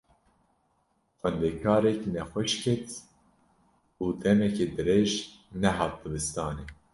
[1.19, 2.87] Xwendekarek nexweş ket
[4.03, 5.11] û demeke dirêj
[5.61, 6.65] nehat dibistanê.